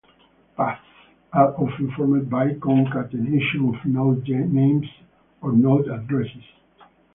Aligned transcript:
"Paths" 0.57 0.81
are 1.31 1.53
often 1.57 1.91
formed 1.91 2.27
by 2.27 2.55
concatenation 2.55 3.69
of 3.69 3.85
node 3.85 4.27
names 4.27 4.87
or 5.41 5.51
node 5.51 5.89
addresses. 5.89 6.43